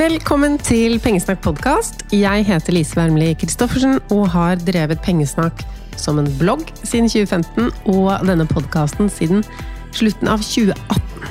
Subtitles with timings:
[0.00, 2.06] Velkommen til Pengesnakk podkast.
[2.14, 5.60] Jeg heter Lise Wermli Christoffersen og har drevet Pengesnakk
[6.00, 9.44] som en blogg siden 2015 og denne podkasten siden
[9.92, 11.26] slutten av 2018.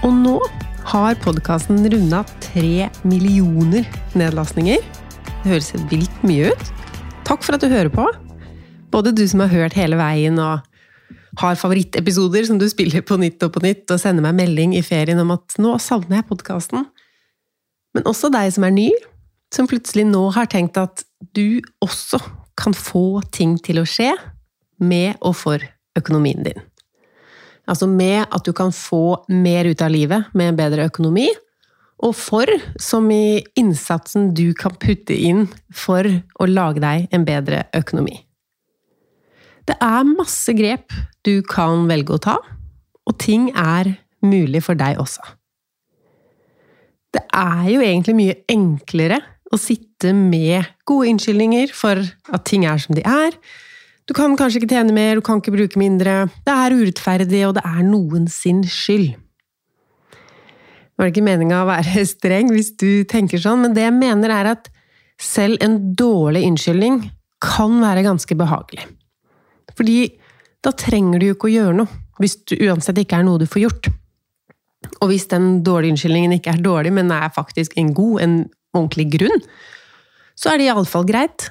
[0.00, 0.38] Og nå
[0.94, 3.84] har podkasten runda tre millioner
[4.16, 4.80] nedlastninger.
[5.28, 6.72] Det høres vilt mye ut.
[7.28, 8.06] Takk for at du hører på.
[8.88, 10.64] Både du som har hørt hele veien og
[11.42, 14.86] har favorittepisoder som du spiller på nytt og på nytt, og sender meg melding i
[14.86, 16.88] ferien om at 'nå savner jeg podkasten'.
[17.96, 18.88] Men også deg som er ny,
[19.54, 22.20] som plutselig nå har tenkt at du også
[22.58, 24.12] kan få ting til å skje
[24.82, 25.62] med og for
[25.98, 26.60] økonomien din.
[27.68, 31.28] Altså med at du kan få mer ut av livet med en bedre økonomi,
[31.98, 32.46] og for
[32.80, 36.06] som i innsatsen du kan putte inn for
[36.38, 38.14] å lage deg en bedre økonomi.
[39.68, 40.94] Det er masse grep
[41.26, 42.36] du kan velge å ta,
[43.04, 45.37] og ting er mulig for deg også.
[47.14, 52.80] Det er jo egentlig mye enklere å sitte med gode unnskyldninger for at ting er
[52.82, 53.36] som de er.
[54.08, 56.26] Du kan kanskje ikke tjene mer, du kan ikke bruke mindre.
[56.44, 59.14] Det er urettferdig, og det er noen sin skyld.
[60.98, 63.96] Nå er det ikke meninga å være streng hvis du tenker sånn, men det jeg
[63.96, 64.70] mener er at
[65.18, 67.02] selv en dårlig unnskyldning
[67.42, 68.84] kan være ganske behagelig.
[69.78, 70.00] Fordi
[70.64, 73.46] da trenger du jo ikke å gjøre noe, hvis det uansett ikke er noe du
[73.46, 73.90] får gjort.
[75.00, 78.38] Og hvis den dårlige unnskyldningen ikke er dårlig, men er faktisk en god, en
[78.76, 79.44] ordentlig grunn,
[80.38, 81.48] så er det iallfall greit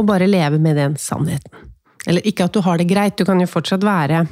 [0.00, 1.70] å bare leve med den sannheten.
[2.08, 4.24] Eller ikke at du har det greit, du kan jo fortsatt være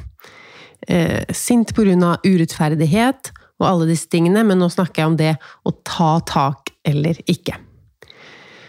[0.87, 2.17] eh, sint pga.
[2.23, 5.33] urettferdighet og alle disse tingene, men nå snakker jeg om det
[5.65, 7.55] å ta tak eller ikke.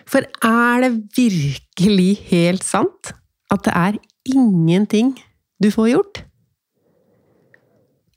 [0.09, 3.15] For er det virkelig helt sant
[3.53, 3.99] at det er
[4.31, 5.15] ingenting
[5.63, 6.23] du får gjort?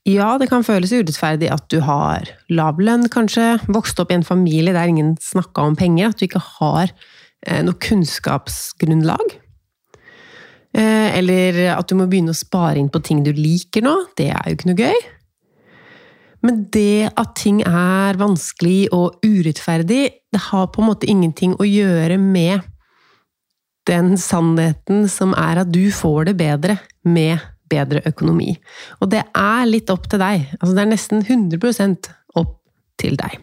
[0.07, 4.23] Ja, det kan føles urettferdig at du har lav lønn, kanskje, vokst opp i en
[4.23, 6.93] familie der ingen snakka om penger, at du ikke har
[7.43, 9.35] eh, noe kunnskapsgrunnlag.
[10.77, 13.97] Eh, eller at du må begynne å spare inn på ting du liker nå.
[14.15, 15.03] Det er jo ikke noe gøy.
[16.47, 20.01] Men det at ting er vanskelig og urettferdig,
[20.31, 22.63] det har på en måte ingenting å gjøre med
[23.87, 26.77] den sannheten som er at du får det bedre
[27.07, 28.53] med bedre økonomi.
[29.01, 30.47] Og det er litt opp til deg.
[30.59, 32.57] Altså det er nesten 100% opp
[33.01, 33.37] til deg.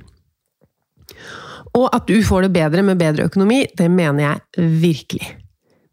[1.75, 5.33] Og at du får det bedre med bedre økonomi, det mener jeg virkelig.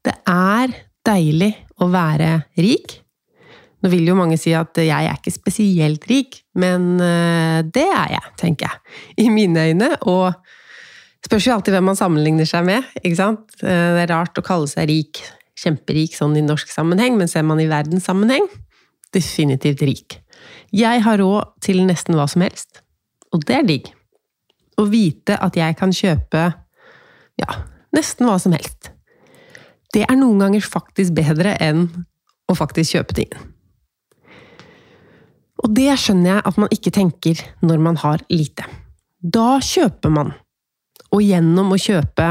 [0.05, 0.73] Det er
[1.05, 2.99] deilig å være rik.
[3.81, 8.17] Nå vil jo mange si at jeg er ikke spesielt rik, men eh, det er
[8.17, 8.97] jeg, tenker jeg.
[9.25, 9.89] I mine øyne.
[10.05, 10.29] Og
[11.25, 12.85] spørs jo alltid hvem man sammenligner seg med.
[13.01, 13.57] ikke sant?
[13.63, 15.23] Eh, det er rart å kalle seg rik
[15.61, 18.47] kjemperik sånn i norsk sammenheng, men ser man i verdenssammenheng
[19.13, 20.17] definitivt rik.
[20.73, 22.81] Jeg har råd til nesten hva som helst,
[23.35, 23.91] og det er digg.
[24.79, 26.45] Å vite at jeg kan kjøpe
[27.41, 27.57] ja,
[27.95, 28.91] nesten hva som helst.
[29.91, 31.89] Det er noen ganger faktisk bedre enn
[32.47, 33.49] å faktisk kjøpe tingen.
[35.61, 38.65] Og det skjønner jeg at man ikke tenker når man har lite.
[39.21, 40.31] Da kjøper man.
[41.11, 42.27] Og gjennom å kjøpe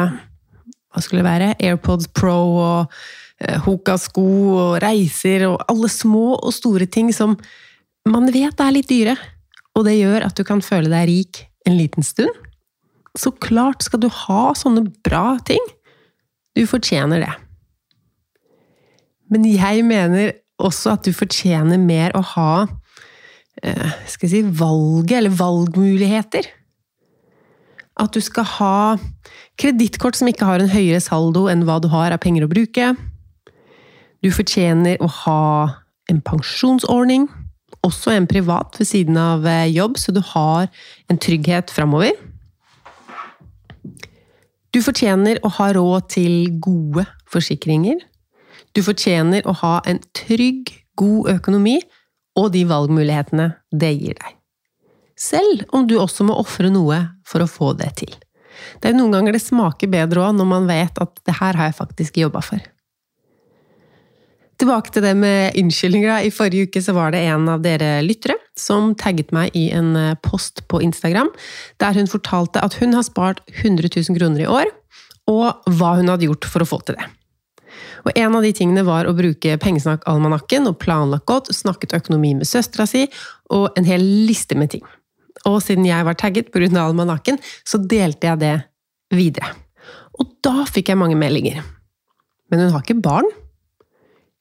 [0.91, 2.95] hva skulle det være, AirPods Pro og
[3.43, 7.37] eh, Hoka-sko og reiser og alle små og store ting som
[8.09, 9.15] man vet er litt dyre,
[9.77, 12.33] og det gjør at du kan føle deg rik en liten stund.
[13.19, 15.63] Så klart skal du ha sånne bra ting.
[16.57, 17.33] Du fortjener det.
[19.31, 22.53] Men jeg mener også at du fortjener mer å ha
[23.63, 26.49] eh, skal jeg si, valget, eller valgmuligheter.
[28.01, 28.77] At du skal ha
[29.61, 32.95] kredittkort som ikke har en høyere saldo enn hva du har av penger å bruke.
[34.25, 35.45] Du fortjener å ha
[36.11, 37.29] en pensjonsordning,
[37.87, 40.69] også en privat ved siden av eh, jobb, så du har
[41.09, 42.17] en trygghet framover.
[44.71, 48.03] Du fortjener å ha råd til gode forsikringer.
[48.77, 51.79] Du fortjener å ha en trygg, god økonomi
[52.39, 54.40] og de valgmulighetene det gir deg
[55.21, 58.13] selv om du også må ofre noe for å få det til.
[58.81, 61.71] Det er noen ganger det smaker bedre òg, når man vet at det her har
[61.71, 62.61] jeg faktisk jobba for.
[64.61, 66.27] Tilbake til det med unnskyldninger.
[66.29, 69.95] I forrige uke så var det en av dere lyttere som tagget meg i en
[69.97, 71.31] eh, post på Instagram,
[71.81, 74.69] der hun fortalte at hun har spart 100 000 kroner i år,
[75.33, 77.09] og hva hun hadde gjort for å få til det.
[78.05, 82.49] Og En av de tingene var å bruke Pengesnakk-almanakken og planlagt godt, snakket økonomi med
[82.49, 83.07] søstera si,
[83.49, 84.85] og en hel liste med ting.
[85.49, 86.69] Og siden jeg var tagget pga.
[86.83, 88.57] almanakken, så delte jeg det
[89.15, 89.55] videre.
[90.21, 91.63] Og da fikk jeg mange meldinger.
[92.51, 93.29] Men hun har ikke barn.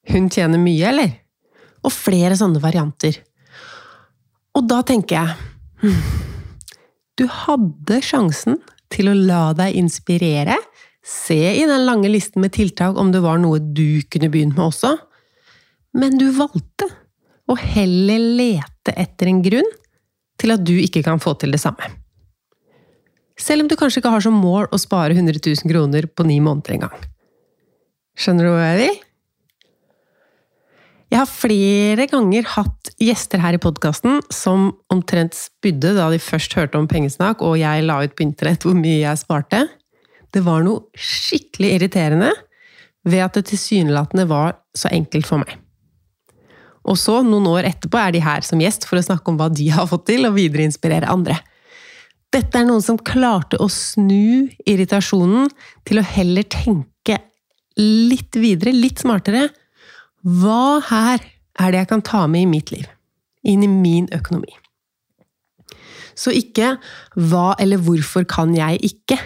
[0.09, 1.11] Hun tjener mye, eller?
[1.85, 3.21] Og flere sånne varianter.
[4.57, 5.35] Og da tenker jeg
[5.83, 5.99] hm,
[7.19, 8.57] Du hadde sjansen
[8.89, 10.55] til å la deg inspirere,
[11.05, 14.65] se i den lange listen med tiltak om det var noe du kunne begynt med
[14.65, 14.95] også,
[15.97, 16.89] men du valgte
[17.49, 19.69] å heller lete etter en grunn
[20.39, 21.91] til at du ikke kan få til det samme.
[23.39, 26.39] Selv om du kanskje ikke har som mål å spare 100 000 kroner på ni
[26.43, 27.05] måneder engang.
[28.19, 28.97] Skjønner du hva jeg vil?
[31.09, 36.53] Jeg har flere ganger hatt gjester her i podkasten som omtrent spydde da de først
[36.59, 39.63] hørte om pengesnakk og jeg la ut på internett hvor mye jeg sparte.
[40.29, 42.29] Det var noe skikkelig irriterende
[43.09, 45.55] ved at det tilsynelatende var så enkelt for meg.
[46.89, 49.49] Og så, noen år etterpå, er de her som gjest for å snakke om hva
[49.53, 51.37] de har fått til, og videre inspirere andre.
[52.33, 55.49] Dette er noen som klarte å snu irritasjonen
[55.89, 57.17] til å heller tenke
[57.79, 59.47] litt videre, litt smartere.
[60.25, 61.21] Hva her
[61.59, 62.89] er det jeg kan ta med i mitt liv?
[63.47, 64.51] Inn i min økonomi.
[66.19, 66.75] Så ikke
[67.15, 69.17] hva eller hvorfor kan jeg ikke?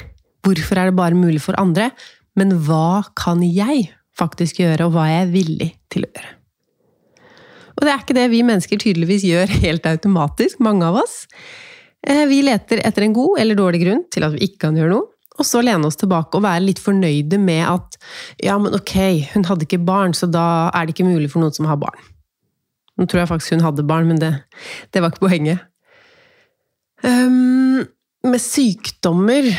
[0.46, 1.90] Hvorfor er det bare mulig for andre?
[2.38, 6.34] Men hva kan jeg faktisk gjøre, og hva er jeg villig til å gjøre?
[7.78, 11.24] Og det er ikke det vi mennesker tydeligvis gjør helt automatisk, mange av oss.
[12.08, 14.94] Eh, vi leter etter en god eller dårlig grunn til at vi ikke kan gjøre
[14.96, 17.98] noe, og så lene oss tilbake og være litt fornøyde med at
[18.44, 18.96] ja, men ok,
[19.34, 21.98] hun hadde ikke barn, så da er det ikke mulig for noen som har barn.
[23.00, 24.36] Nå tror jeg faktisk hun hadde barn, men det,
[24.94, 25.64] det var ikke poenget.
[27.04, 27.82] Um,
[28.24, 29.50] med sykdommer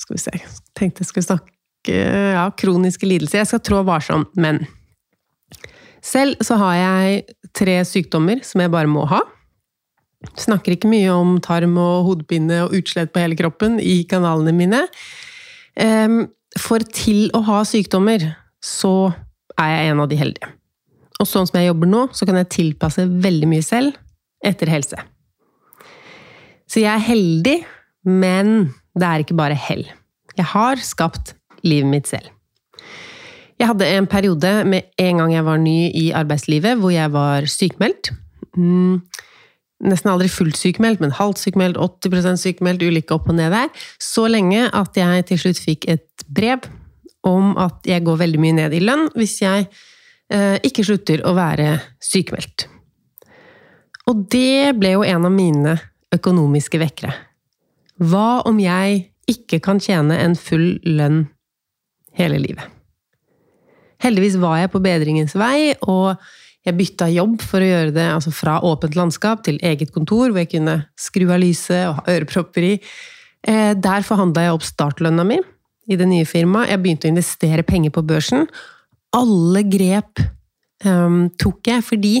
[0.00, 0.30] Skal vi se
[0.78, 1.52] Tenkte jeg skulle snakke
[1.92, 3.42] ja, kroniske lidelser.
[3.42, 4.62] Jeg skal trå varsomt, men
[6.02, 7.20] Selv så har jeg
[7.56, 9.22] tre sykdommer som jeg bare må ha.
[10.36, 14.82] Snakker ikke mye om tarm og hodepine og utslett på hele kroppen i kanalene mine.
[16.60, 18.24] For til å ha sykdommer,
[18.64, 19.12] så
[19.60, 20.52] er jeg en av de heldige.
[21.20, 23.96] Og sånn som jeg jobber nå, så kan jeg tilpasse veldig mye selv
[24.44, 25.00] etter helse.
[26.68, 27.56] Så jeg er heldig,
[28.04, 29.84] men det er ikke bare hell.
[30.36, 32.32] Jeg har skapt livet mitt selv.
[33.56, 37.46] Jeg hadde en periode med en gang jeg var ny i arbeidslivet, hvor jeg var
[37.48, 38.10] sykmeldt.
[38.56, 39.00] Mm,
[39.88, 43.72] nesten aldri fullt sykmeldt, men halvt sykmeldt, 80 sykmeldt, ulike opp og ned der.
[44.02, 46.68] Så lenge at jeg til slutt fikk et brev
[47.26, 51.32] om at jeg går veldig mye ned i lønn hvis jeg eh, ikke slutter å
[51.36, 52.68] være sykmeldt.
[54.06, 55.74] Og det ble jo en av mine
[56.14, 57.16] økonomiske vekkere.
[58.04, 61.24] Hva om jeg ikke kan tjene en full lønn
[62.20, 62.75] hele livet?
[64.02, 66.16] Heldigvis var jeg på bedringens vei, og
[66.66, 70.42] jeg bytta jobb for å gjøre det altså fra åpent landskap til eget kontor, hvor
[70.42, 72.72] jeg kunne skru av lyset og ha ørepropper i.
[73.46, 75.38] Eh, der forhandla jeg opp startlønna mi
[75.86, 76.72] i det nye firmaet.
[76.72, 78.48] Jeg begynte å investere penger på børsen.
[79.14, 80.18] Alle grep
[80.84, 82.16] um, tok jeg fordi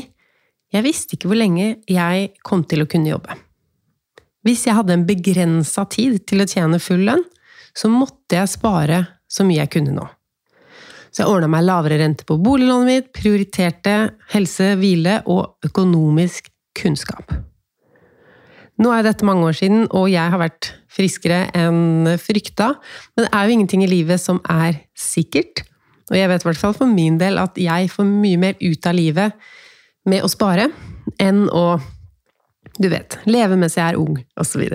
[0.74, 3.34] jeg visste ikke hvor lenge jeg kom til å kunne jobbe.
[4.46, 7.24] Hvis jeg hadde en begrensa tid til å tjene full lønn,
[7.76, 10.06] så måtte jeg spare så mye jeg kunne nå.
[11.16, 13.92] Så jeg ordna meg lavere rente på boliglånet mitt, prioriterte
[14.34, 17.30] helse, hvile og økonomisk kunnskap.
[18.76, 22.74] Nå er dette mange år siden, og jeg har vært friskere enn frykta,
[23.16, 25.62] men det er jo ingenting i livet som er sikkert.
[26.10, 28.88] Og jeg vet i hvert fall for min del at jeg får mye mer ut
[28.90, 29.48] av livet
[30.12, 30.68] med å spare
[31.22, 31.64] enn å,
[32.76, 34.66] du vet, leve mens jeg er ung, osv.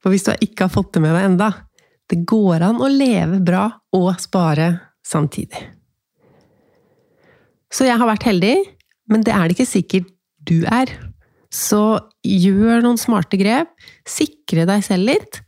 [0.00, 1.50] For hvis du ikke har fått det med deg enda,
[2.08, 3.66] det går an å leve bra
[4.00, 4.72] og spare
[5.04, 5.79] samtidig.
[7.70, 8.56] Så jeg har vært heldig,
[9.10, 10.10] men det er det ikke sikkert
[10.46, 10.90] du er.
[11.50, 13.70] Så gjør noen smarte grep,
[14.08, 15.40] sikre deg selv litt.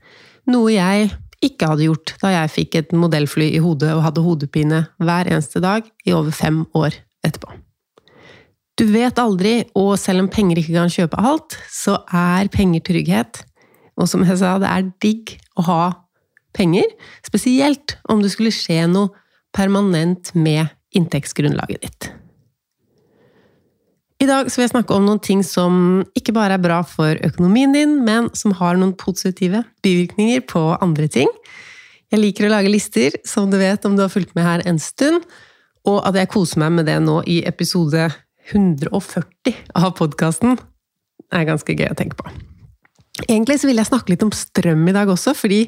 [0.51, 1.11] Noe jeg
[1.43, 5.63] ikke hadde gjort da jeg fikk et modellfly i hodet og hadde hodepine hver eneste
[5.63, 6.95] dag i over fem år
[7.27, 7.51] etterpå.
[8.79, 13.43] Du vet aldri, og selv om penger ikke kan kjøpe alt, så er penger trygghet.
[14.01, 15.83] Og som jeg sa, det er digg å ha
[16.57, 16.89] penger,
[17.27, 19.13] spesielt om det skulle skje noe
[19.53, 22.11] permanent med inntektsgrunnlaget ditt.
[24.23, 27.73] I dag vil jeg snakke om noen ting som ikke bare er bra for økonomien
[27.75, 31.31] din, men som har noen positive bivirkninger på andre ting.
[32.13, 34.79] Jeg liker å lage lister, som du vet om du har fulgt med her en
[34.79, 35.25] stund,
[35.89, 38.05] og at jeg koser meg med det nå i episode
[38.53, 40.55] 140 av podkasten,
[41.33, 42.31] er ganske gøy å tenke på.
[43.27, 45.65] Egentlig så vil jeg snakke litt om strøm i dag også, fordi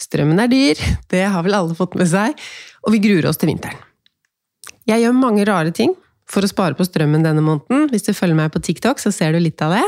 [0.00, 0.80] strømmen er dyr,
[1.12, 2.38] det har vel alle fått med seg,
[2.86, 3.89] og vi gruer oss til vinteren.
[4.88, 5.94] Jeg gjør mange rare ting
[6.30, 7.88] for å spare på strømmen denne måneden.
[7.90, 9.86] Hvis du følger meg på TikTok, så ser du litt av det.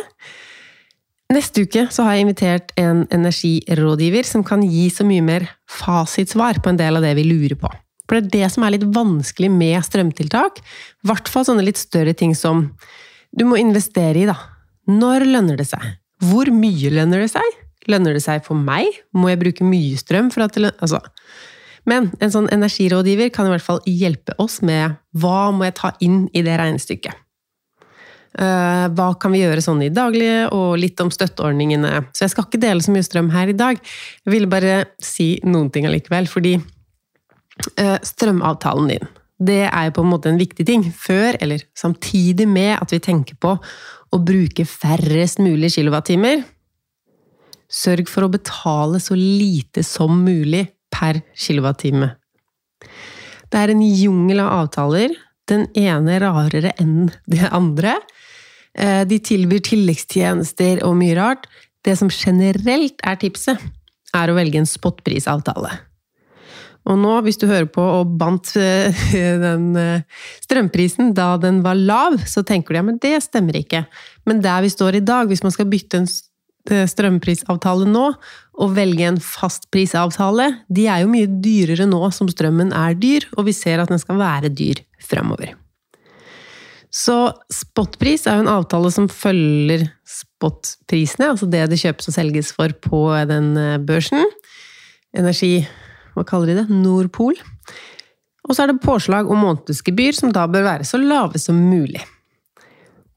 [1.33, 6.61] Neste uke så har jeg invitert en energirådgiver som kan gi så mye mer fasitsvar
[6.61, 7.71] på en del av det vi lurer på.
[8.05, 10.61] For det er det som er litt vanskelig med strømtiltak.
[10.61, 12.67] I hvert fall sånne litt større ting som
[13.33, 14.37] du må investere i, da.
[14.91, 15.87] Når lønner det seg?
[16.23, 17.61] Hvor mye lønner det seg?
[17.89, 18.91] Lønner det seg for meg?
[19.17, 21.01] Må jeg bruke mye strøm for at det lønner altså.
[21.89, 25.93] Men en sånn energirådgiver kan i hvert fall hjelpe oss med hva må jeg ta
[26.05, 27.19] inn i det regnestykket.
[28.33, 32.07] Eh, hva kan vi gjøre sånn i daglige, og litt om støtteordningene.
[32.15, 33.81] Så jeg skal ikke dele så mye strøm her i dag.
[34.25, 39.11] Jeg ville bare si noen ting allikevel, fordi eh, strømavtalen din,
[39.43, 40.87] det er på en måte en viktig ting.
[40.87, 46.45] Før, eller samtidig med at vi tenker på å bruke færrest mulig kilowattimer,
[47.73, 52.13] Sørg for å betale så lite som mulig per kilowattime.
[53.53, 55.15] Det er en jungel av avtaler,
[55.51, 57.99] den ene rarere enn det andre.
[58.73, 61.49] Eh, de tilbyr tilleggstjenester og mye rart.
[61.85, 63.61] Det som generelt er tipset,
[64.17, 65.73] er å velge en spotprisavtale.
[66.91, 69.05] Og nå, hvis du hører på og bandt eh,
[69.45, 73.85] den eh, strømprisen da den var lav, så tenker du ja, men det stemmer ikke.
[74.29, 76.11] Men der vi står i dag, hvis man skal bytte en
[76.87, 78.13] strømprisavtale nå,
[78.61, 83.27] og velge en fast prisavtale, de er jo mye dyrere nå som strømmen er dyr,
[83.37, 85.55] og vi ser at den skal være dyr fremover.
[86.93, 92.53] Så spotpris er jo en avtale som følger spotprisene, altså det det kjøpes og selges
[92.53, 94.27] for på den eh, børsen.
[95.17, 95.65] Energi
[96.13, 96.67] Hva kaller de det?
[96.69, 97.39] Nordpol.
[98.45, 102.03] Og så er det påslag og månedsgebyr, som da bør være så lave som mulig.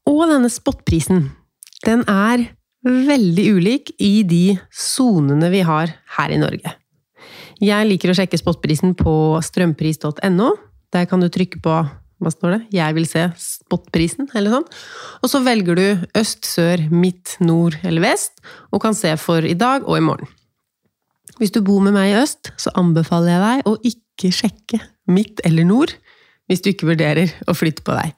[0.08, 1.26] Og denne spotprisen,
[1.84, 2.46] den er
[2.86, 6.72] veldig ulik i de sonene vi har her i Norge.
[7.62, 9.12] Jeg liker å sjekke spotprisen på
[9.42, 10.50] strømpris.no.
[10.92, 11.76] Der kan du trykke på
[12.16, 12.60] hva står det?
[12.72, 14.68] 'Jeg vil se spotprisen', eller sånn.
[15.20, 18.40] Og så velger du øst, sør, midt, nord eller vest,
[18.72, 20.28] og kan se for i dag og i morgen.
[21.36, 24.80] Hvis du bor med meg i øst, så anbefaler jeg deg å ikke sjekke
[25.12, 25.92] midt eller nord
[26.48, 28.14] hvis du ikke vurderer å flytte på deg.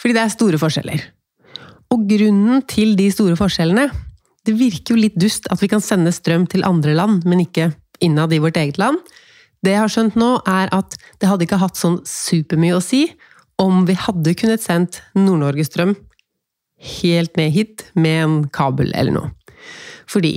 [0.00, 1.02] Fordi det er store forskjeller.
[1.92, 3.90] Og grunnen til de store forskjellene
[4.46, 7.70] det virker jo litt dust at vi kan sende strøm til andre land, men ikke
[8.02, 8.98] innad i vårt eget land.
[9.62, 13.04] Det jeg har skjønt nå, er at det hadde ikke hatt sånn supermye å si
[13.62, 15.94] om vi hadde kunnet sendt Nord-Norge-strøm
[16.98, 19.30] helt ned hit med en kabel eller noe.
[20.10, 20.34] Fordi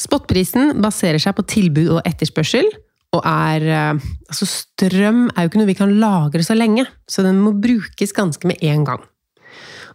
[0.00, 2.66] spotprisen baserer seg på tilbud og etterspørsel,
[3.14, 7.22] og er eh, Altså, strøm er jo ikke noe vi kan lagre så lenge, så
[7.22, 9.04] den må brukes ganske med en gang.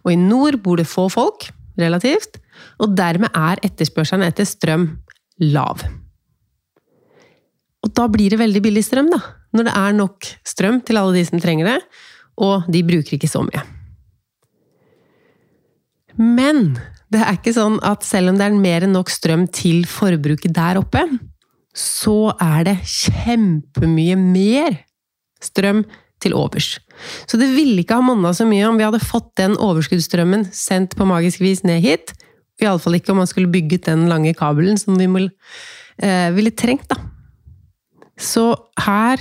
[0.00, 2.38] Og i nord bor det få folk, relativt,
[2.80, 4.86] og dermed er etterspørselen etter strøm
[5.50, 5.84] lav.
[7.80, 9.20] Og da blir det veldig billig strøm, da.
[9.56, 11.78] Når det er nok strøm til alle de som trenger det,
[12.40, 13.62] og de bruker ikke så mye.
[16.20, 16.74] Men
[17.10, 20.54] det er ikke sånn at selv om det er mer enn nok strøm til forbruket
[20.54, 21.02] der oppe,
[21.76, 24.76] så er det kjempemye mer
[25.42, 25.84] strøm
[26.20, 26.74] til overs.
[27.24, 30.96] Så det ville ikke ha monna så mye om vi hadde fått den overskuddsstrømmen sendt
[30.98, 32.12] på magisk vis ned hit.
[32.64, 36.98] Iallfall ikke om man skulle bygget den lange kabelen som vi eh, ville trengt, da.
[38.20, 38.52] Så
[38.84, 39.20] her,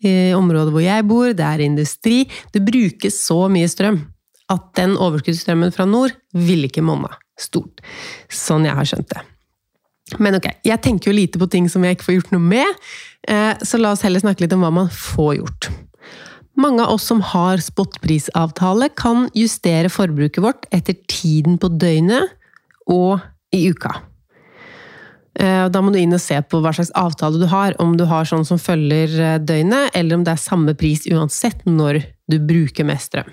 [0.00, 2.22] i området hvor jeg bor, det er industri,
[2.54, 4.00] det brukes så mye strøm
[4.50, 7.84] at den overskuddsstrømmen fra nord ville ikke monna stort.
[8.32, 9.22] Sånn jeg har skjønt det.
[10.18, 12.80] Men ok, jeg tenker jo lite på ting som jeg ikke får gjort noe med,
[13.30, 15.70] eh, så la oss heller snakke litt om hva man får gjort.
[16.60, 22.34] Mange av oss som har spotprisavtale, kan justere forbruket vårt etter tiden på døgnet
[22.90, 23.20] og
[23.54, 23.96] i uka.
[25.40, 28.04] Eh, da må du inn og se på hva slags avtale du har, om du
[28.10, 32.40] har sånn som følger eh, døgnet, eller om det er samme pris uansett når du
[32.42, 33.30] bruker mest strøm.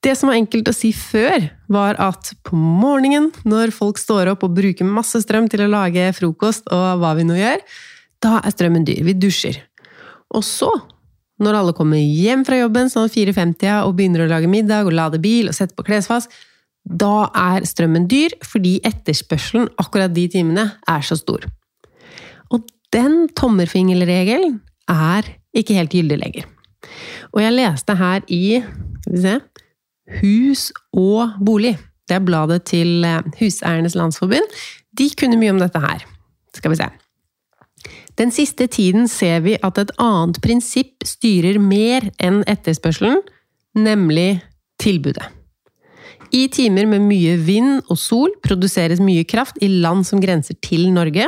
[0.00, 4.46] Det som var enkelt å si før, var at på morgenen, når folk står opp
[4.46, 7.60] og bruker masse strøm til å lage frokost og hva vi nå gjør,
[8.24, 9.02] da er strømmen dyr.
[9.04, 9.60] Vi dusjer.
[10.32, 10.70] Og så,
[11.40, 15.20] når alle kommer hjem fra jobben sånn 4.50 og begynner å lage middag og lade
[15.20, 16.32] bil og sette på klesvask,
[16.84, 21.44] da er strømmen dyr fordi etterspørselen akkurat de timene er så stor.
[22.50, 24.60] Og den tommerfingerregelen
[24.90, 26.48] er ikke helt gyldig lenger.
[27.32, 29.36] Og jeg leste her i skal vi se,
[30.20, 31.76] Hus og bolig.
[32.08, 34.56] Det er bladet til eh, Huseiernes Landsforbund.
[34.98, 36.02] De kunne mye om dette her.
[36.56, 36.88] Skal vi se.
[38.18, 43.22] Den siste tiden ser vi at et annet prinsipp styrer mer enn etterspørselen,
[43.78, 44.42] nemlig
[44.82, 45.30] tilbudet.
[46.30, 50.90] I timer med mye vind og sol produseres mye kraft i land som grenser til
[50.94, 51.26] Norge.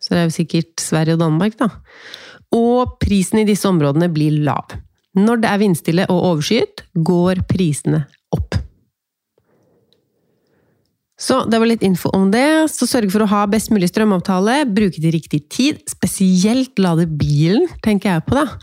[0.00, 1.70] Så det er jo sikkert Sverige og Danmark, da.
[2.54, 4.76] Og prisen i disse områdene blir lav.
[5.16, 8.04] Når det er vindstille og overskyet, går prisene
[8.36, 8.58] opp.
[11.16, 12.68] Så det var litt info om det.
[12.68, 14.66] Så sørg for å ha best mulig strømavtale.
[14.68, 15.80] Bruke til riktig tid.
[15.88, 18.60] Spesielt lade bilen, tenker jeg på, da.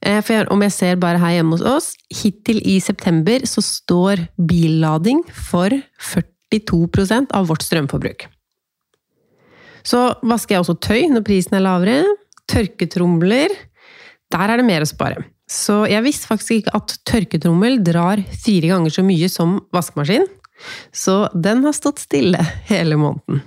[0.00, 1.88] Eh, for om jeg ser bare her hjemme hos oss,
[2.22, 8.24] hittil i september så står billading for 42% av vårt strømforbruk.
[9.84, 12.00] Så vasker jeg også tøy når prisen er lavere.
[12.50, 13.52] Tørketromler.
[14.30, 15.24] Der er det mer å spare.
[15.50, 20.28] Så jeg visste faktisk ikke at tørketrommel drar fire ganger så mye som vaskemaskin.
[20.92, 23.40] Så den har stått stille hele måneden.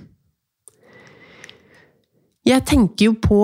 [2.44, 3.38] Jeg tenker jo på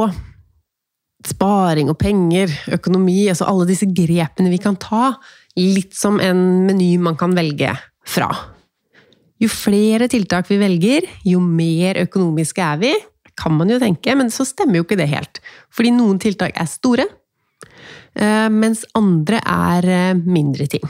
[1.31, 5.15] sparing og penger, økonomi, altså alle disse grepene vi kan ta,
[5.59, 7.75] litt som en meny man kan velge
[8.07, 8.31] fra.
[9.41, 12.93] Jo flere tiltak vi velger, jo mer økonomiske er vi,
[13.41, 15.41] kan man jo tenke, men så stemmer jo ikke det helt.
[15.73, 17.07] Fordi noen tiltak er store,
[18.15, 20.85] eh, mens andre er eh, mindre ting.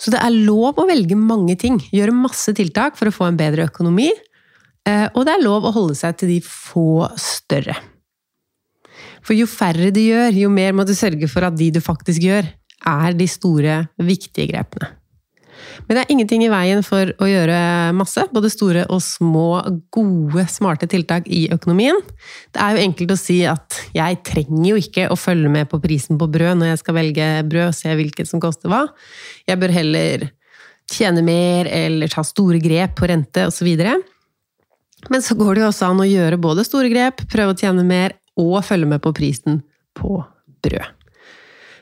[0.00, 3.40] Så det er lov å velge mange ting, gjøre masse tiltak for å få en
[3.40, 4.10] bedre økonomi,
[4.88, 7.76] eh, og det er lov å holde seg til de få større.
[9.26, 12.24] For jo færre du gjør, jo mer må du sørge for at de du faktisk
[12.24, 12.48] gjør,
[12.90, 14.94] er de store, viktige grepene.
[15.86, 17.58] Men det er ingenting i veien for å gjøre
[17.96, 19.60] masse, både store og små,
[19.92, 21.98] gode, smarte tiltak i økonomien.
[22.54, 25.80] Det er jo enkelt å si at jeg trenger jo ikke å følge med på
[25.82, 28.84] prisen på brød når jeg skal velge brød og se hvilket som koster hva.
[29.48, 30.28] Jeg bør heller
[30.90, 33.68] tjene mer eller ta store grep på rente osv.
[35.10, 37.84] Men så går det jo også an å gjøre både store grep, prøve å tjene
[37.86, 39.62] mer og følge med på prisen
[39.98, 40.20] på
[40.62, 40.86] brød.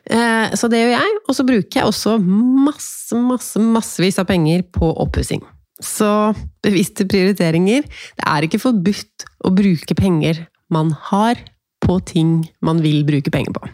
[0.08, 4.64] Eh, så det gjør jeg, og så bruker jeg også masse, masse, massevis av penger
[4.72, 5.42] på oppussing.
[5.84, 6.32] Så
[6.64, 10.40] bevisste prioriteringer Det er ikke forbudt å bruke penger
[10.74, 11.38] man har,
[11.78, 13.68] på ting man vil bruke penger på.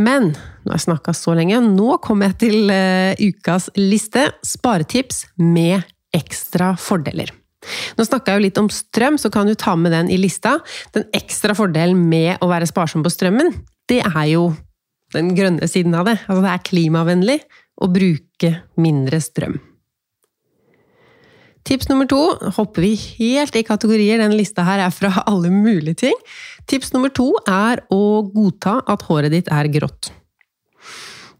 [0.00, 4.28] Men nå har jeg snakka så lenge, nå kommer jeg til uh, ukas liste.
[4.46, 7.32] Sparetips med ekstra fordeler.
[7.98, 10.58] Nå snakka jeg jo litt om strøm, så kan du ta med den i lista.
[10.96, 13.52] Den ekstra fordelen med å være sparsom på strømmen,
[13.90, 14.50] det er jo
[15.14, 16.20] den grønne siden av det.
[16.26, 17.40] Altså det er klimavennlig
[17.80, 19.58] å bruke mindre strøm.
[21.66, 22.18] Tips nummer to
[22.56, 24.20] hopper vi helt i kategorier.
[24.22, 26.22] Denne lista her er fra alle mulige ting.
[26.70, 30.12] Tips nummer to er å godta at håret ditt er grått.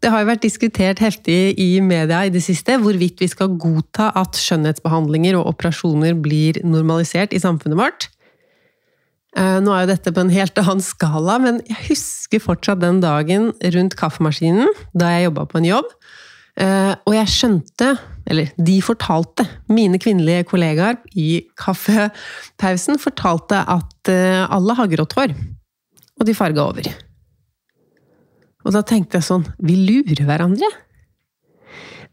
[0.00, 4.08] Det har jo vært diskutert heftig i media i det siste hvorvidt vi skal godta
[4.16, 8.08] at skjønnhetsbehandlinger og operasjoner blir normalisert i samfunnet vårt.
[9.36, 13.02] Eh, nå er jo dette på en helt annen skala, men jeg husker fortsatt den
[13.04, 15.92] dagen rundt kaffemaskinen da jeg jobba på en jobb.
[16.60, 17.92] Eh, og jeg skjønte,
[18.30, 25.36] eller de fortalte, mine kvinnelige kollegaer i kaffepausen fortalte at eh, alle har grått hår.
[26.20, 26.90] Og de farga over.
[28.64, 30.68] Og da tenkte jeg sånn Vi lurer hverandre.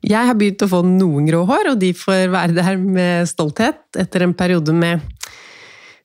[0.06, 3.98] Jeg har begynt å få noen grå hår, og de får være der med stolthet
[3.98, 5.02] etter en periode med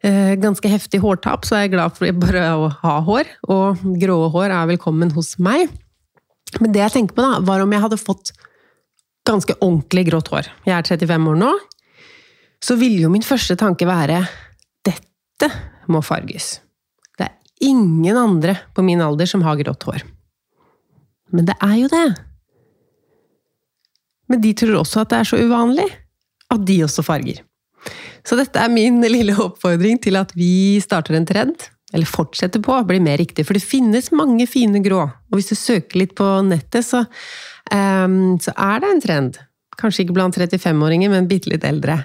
[0.03, 3.29] Eh, ganske heftig hårtap, så er jeg glad for bare å ha hår.
[3.55, 5.71] Og grå hår er velkommen hos meg.
[6.59, 8.33] Men det jeg tenker på, da, var om jeg hadde fått
[9.29, 10.51] ganske ordentlig grått hår.
[10.67, 11.53] Jeg er 35 år nå.
[12.63, 14.25] Så ville jo min første tanke være
[14.87, 15.51] dette
[15.91, 16.57] må farges.
[17.15, 17.39] Det er
[17.71, 20.03] ingen andre på min alder som har grått hår.
[21.33, 22.07] Men det er jo det.
[24.31, 25.89] Men de tror også at det er så uvanlig
[26.53, 27.41] at de også farger.
[28.27, 31.69] Så dette er min lille oppfordring til at vi starter en trend.
[31.93, 33.45] Eller fortsetter på, blir mer riktig.
[33.45, 35.03] For det finnes mange fine grå.
[35.05, 37.03] Og hvis du søker litt på nettet, så,
[37.69, 39.37] um, så er det en trend.
[39.77, 41.99] Kanskje ikke blant 35-åringer, men bitte litt eldre.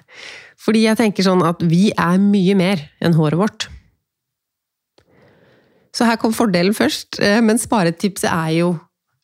[0.60, 3.70] Fordi jeg tenker sånn at vi er mye mer enn håret vårt.
[5.96, 8.74] Så her kom fordelen først, eh, men sparetipset er jo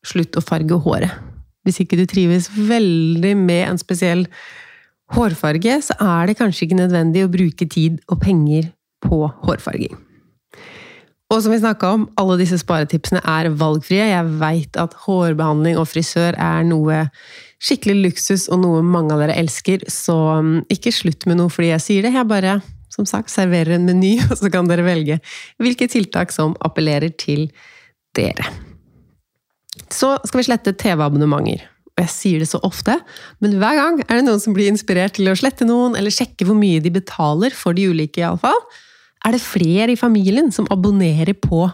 [0.07, 1.11] slutt å farge håret.
[1.63, 4.25] Hvis ikke du trives veldig med en spesiell
[5.13, 8.71] hårfarge, så er det kanskje ikke nødvendig å bruke tid og penger
[9.03, 9.95] på hårfarging.
[11.31, 14.05] Og som vi snakka om, alle disse sparetipsene er valgfrie.
[14.11, 17.07] Jeg veit at hårbehandling og frisør er noe
[17.63, 21.71] skikkelig luksus og noe mange av dere elsker, så um, ikke slutt med noe fordi
[21.71, 22.13] jeg sier det.
[22.17, 22.57] Jeg bare,
[22.93, 25.21] som sagt, serverer en meny, og så kan dere velge
[25.63, 27.47] hvilke tiltak som appellerer til
[28.17, 28.51] dere.
[29.89, 32.95] Så skal vi slette TV-abonnementer og jeg sier det så ofte,
[33.43, 36.47] men hver gang er det noen som blir inspirert til å slette noen, eller sjekke
[36.49, 38.57] hvor mye de betaler for de ulike, iallfall.
[39.23, 41.67] Er det flere i familien som abonnerer på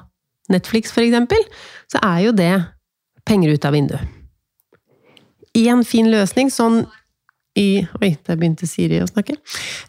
[0.51, 1.39] Netflix, eksempel,
[1.87, 2.51] så er jo det
[3.29, 4.15] penger ut av vinduet.
[5.55, 6.83] Én fin løsning sånn
[7.57, 9.37] i Oi, der begynte Siri å snakke.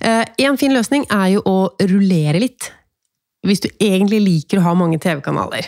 [0.01, 2.70] Én eh, fin løsning er jo å rullere litt.
[3.46, 5.66] Hvis du egentlig liker å ha mange TV-kanaler,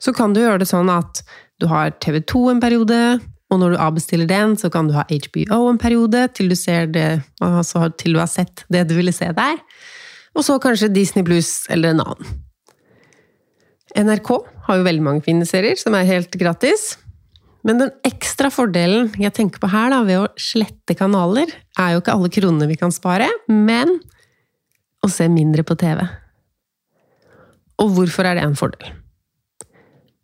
[0.00, 1.22] så kan du gjøre det sånn at
[1.60, 3.00] du har TV2 en periode,
[3.50, 6.56] og når du avbestiller den, så kan du ha HBO en periode til du,
[6.92, 7.06] det,
[7.40, 9.60] altså til du har sett det du ville se der.
[10.36, 12.34] Og så kanskje Disney Blues eller en annen.
[13.96, 14.30] NRK
[14.66, 16.96] har jo veldig mange fine serier som er helt gratis.
[17.66, 22.02] Men den ekstra fordelen jeg tenker på her, da, ved å slette kanaler, er jo
[22.02, 23.96] ikke alle kronene vi kan spare, men
[25.02, 26.02] å se mindre på TV.
[27.82, 28.92] Og hvorfor er det en fordel?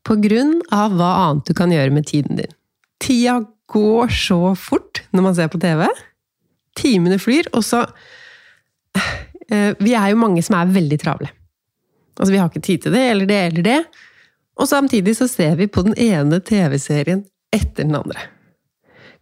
[0.06, 2.54] På grunn av hva annet du kan gjøre med tiden din.
[3.02, 3.40] Tida
[3.72, 5.86] går så fort når man ser på TV.
[6.78, 7.84] Timene flyr, og så
[9.52, 11.30] eh, Vi er jo mange som er veldig travle.
[12.18, 13.80] Altså, vi har ikke tid til det, eller det, eller det.
[14.60, 18.28] Og samtidig så ser vi på den ene TV-serien etter den andre.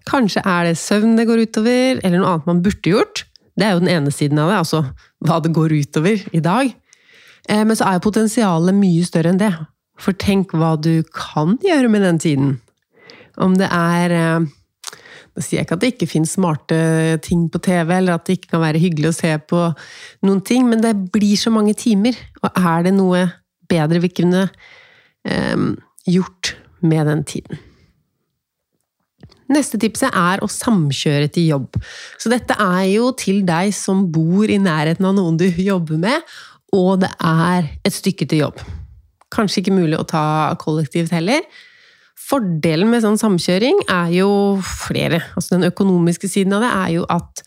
[0.08, 3.24] Kanskje er det søvn det går utover, eller noe annet man burde gjort.
[3.58, 4.84] Det er jo den ene siden av det, altså
[5.26, 6.72] hva det går utover i dag.
[7.48, 9.52] Eh, men så er jo potensialet mye større enn det.
[10.00, 12.56] For tenk hva du kan gjøre med den tiden.
[13.40, 14.48] Om det er eh,
[15.30, 16.76] Nå sier jeg ikke at det ikke finnes smarte
[17.22, 19.60] ting på TV, eller at det ikke kan være hyggelig å se på
[20.26, 22.18] noen ting, men det blir så mange timer.
[22.42, 23.20] Og er det noe
[23.70, 24.48] bedre vi kunne
[25.22, 25.68] um,
[26.02, 27.62] gjort med den tiden?
[29.54, 31.78] Neste tipset er å samkjøre til jobb.
[32.18, 36.26] Så dette er jo til deg som bor i nærheten av noen du jobber med,
[36.74, 38.62] og det er et stykke til jobb.
[39.34, 40.22] Kanskje ikke mulig å ta
[40.60, 41.44] kollektivt heller.
[42.30, 44.30] Fordelen med sånn samkjøring er jo
[44.62, 45.22] flere.
[45.34, 47.44] Altså den økonomiske siden av det er jo at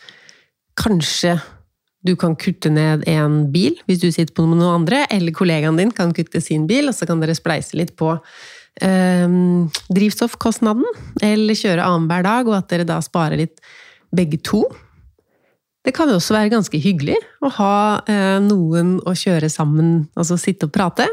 [0.79, 1.37] kanskje
[2.03, 5.93] du kan kutte ned en bil hvis du sitter på noen andre, eller kollegaen din
[5.95, 8.17] kan kutte sin bil, og så kan dere spleise litt på
[8.81, 10.85] Ehm, drivstoffkostnaden,
[11.21, 13.61] eller kjøre annenhver dag, og at dere da sparer litt
[14.13, 14.63] begge to.
[15.85, 17.75] Det kan jo også være ganske hyggelig å ha
[18.07, 21.09] eh, noen å kjøre sammen, altså sitte og prate.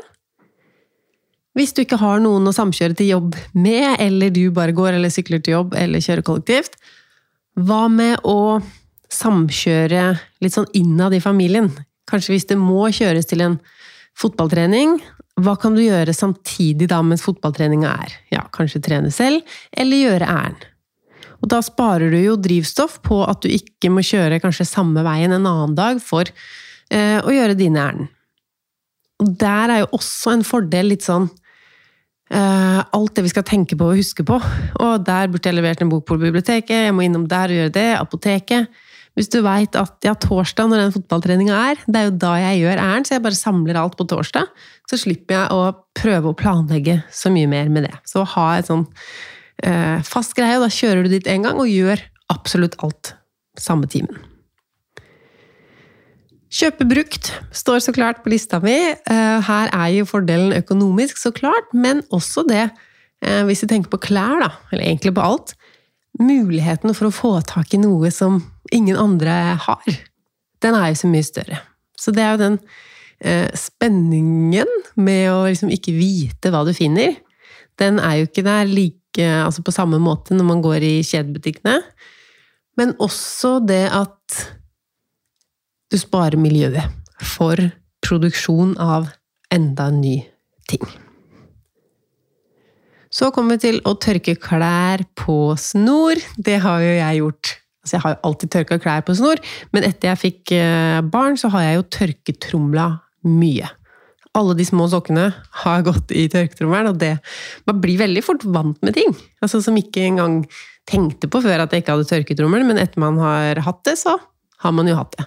[1.58, 5.10] Hvis du ikke har noen å samkjøre til jobb med, eller du bare går eller
[5.10, 6.78] sykler til jobb eller kjører kollektivt,
[7.58, 8.60] hva med å
[9.10, 10.04] samkjøre
[10.44, 11.72] litt sånn innad i familien?
[12.10, 13.58] Kanskje hvis det må kjøres til en
[14.18, 15.00] fotballtrening,
[15.40, 18.14] hva kan du gjøre samtidig da mens fotballtreninga er?
[18.34, 20.66] Ja, kanskje trene selv, eller gjøre ærend.
[21.40, 25.32] Og da sparer du jo drivstoff på at du ikke må kjøre kanskje samme veien
[25.32, 28.10] en annen dag for eh, å gjøre dine ærend.
[29.20, 31.30] Og der er jo også en fordel litt sånn
[32.30, 34.36] Uh, Alt det vi skal tenke på og huske på.
[34.38, 37.72] Og der burde jeg levert en bok på biblioteket, jeg må innom der og gjøre
[37.74, 38.68] det, apoteket.
[39.18, 42.62] Hvis du veit at ja, torsdag, når den fotballtreninga er, det er jo da jeg
[42.62, 44.46] gjør ærend, så jeg bare samler alt på torsdag,
[44.86, 47.96] så slipper jeg å prøve å planlegge så mye mer med det.
[48.06, 51.70] Så ha et sånn uh, fast greie, og da kjører du dit én gang og
[51.70, 53.16] gjør absolutt alt
[53.58, 54.29] samme timen.
[56.50, 58.74] Kjøpe brukt står så klart på lista mi.
[58.90, 62.70] Eh, her er jo fordelen økonomisk, så klart, men også det,
[63.22, 65.54] eh, hvis du tenker på klær, da, eller egentlig på alt,
[66.18, 69.98] muligheten for å få tak i noe som ingen andre har,
[70.60, 71.60] den er jo så mye større.
[71.94, 72.58] Så det er jo den
[73.22, 77.14] eh, spenningen med å liksom ikke vite hva du finner,
[77.78, 81.80] den er jo ikke der like Altså på samme måte når man går i kjedebutikkene.
[82.78, 84.36] Men også det at
[85.90, 86.86] du sparer miljøet
[87.20, 87.58] for
[88.04, 89.10] produksjon av
[89.52, 90.16] enda en ny
[90.70, 90.84] ting.
[93.10, 96.20] Så kommer vi til å tørke klær på snor.
[96.38, 97.52] Det har jo jeg gjort.
[97.82, 99.40] Altså jeg har jo alltid tørka klær på snor,
[99.74, 102.86] men etter jeg fikk eh, barn, så har jeg jo tørketromla
[103.26, 103.70] mye.
[104.38, 105.30] Alle de små sokkene
[105.64, 107.16] har gått i tørketrommelen, og det
[107.66, 109.16] Man blir veldig fort vant med ting.
[109.42, 110.44] Altså Som ikke engang
[110.86, 114.20] tenkte på før at jeg ikke hadde tørketrommel, men etter man har hatt det, så
[114.60, 115.26] har man jo hatt det.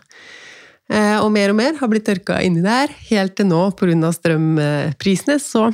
[0.92, 4.12] Eh, og mer og mer har blitt tørka inni der, helt til nå, pga.
[4.14, 5.70] strømprisene, så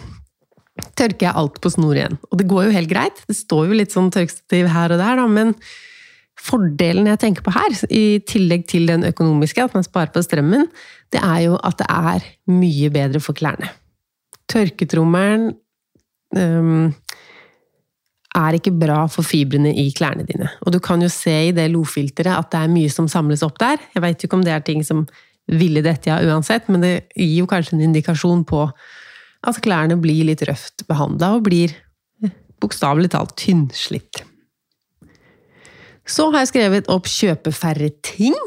[0.95, 2.17] tørker jeg alt på snor igjen.
[2.29, 3.21] Og det går jo helt greit.
[3.27, 5.55] Det står jo litt sånn tørkestativ her og der, da, men
[6.39, 10.69] fordelen jeg tenker på her, i tillegg til den økonomiske, at man sparer på strømmen,
[11.11, 13.73] det er jo at det er mye bedre for klærne.
[14.49, 15.51] Tørketrommelen
[16.37, 16.93] um,
[18.37, 20.51] er ikke bra for fibrene i klærne dine.
[20.65, 23.57] Og du kan jo se i det lofilteret at det er mye som samles opp
[23.61, 23.81] der.
[23.95, 25.07] Jeg veit ikke om det er ting som
[25.49, 28.67] ville dette ja uansett, men det gir jo kanskje en indikasjon på
[29.49, 31.73] at klærne blir litt røft behandla og blir
[32.59, 34.23] bokstavelig talt tynnslitt.
[36.09, 38.37] Så har jeg skrevet opp 'kjøpe færre ting'.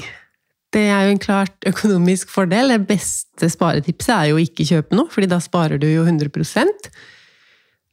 [0.73, 2.73] Det er jo en klart økonomisk fordel.
[2.73, 6.31] Det beste sparetipset er jo ikke kjøpe noe, fordi da sparer du jo 100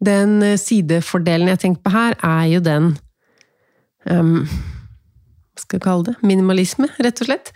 [0.05, 2.93] Den sidefordelen jeg tenker på her, er jo den
[4.07, 6.15] um, Hva skal jeg kalle det?
[6.23, 7.53] Minimalisme, rett og slett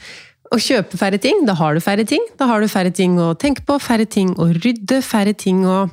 [0.54, 2.24] å kjøpe færre ting, da har du færre ting.
[2.38, 5.88] Da har du færre ting å tenke på, færre ting å rydde, færre ting å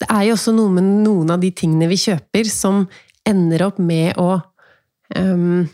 [0.00, 2.86] Det er jo også noe med noen av de tingene vi kjøper, som
[3.28, 4.40] ender opp med å
[5.16, 5.68] um,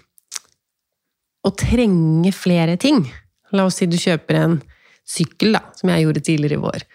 [1.47, 3.05] Å trenge flere ting.
[3.55, 4.57] La oss si du kjøper en
[5.07, 6.87] sykkel, da, som jeg gjorde tidligere i vår.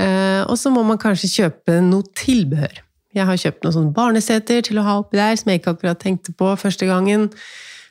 [0.00, 2.80] Uh, og så må man kanskje kjøpe noe tilbehør.
[3.16, 6.00] Jeg har kjøpt noen sånne barneseter til å ha oppi der, som jeg ikke akkurat
[6.00, 7.26] tenkte på første gangen.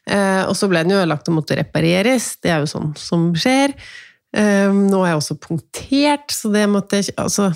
[0.09, 2.37] Eh, og så ble den jo ødelagt og måtte repareres.
[2.41, 3.75] Det er jo sånn som skjer.
[4.29, 7.47] Um, nå er jeg også punktert, så det måtte jeg altså,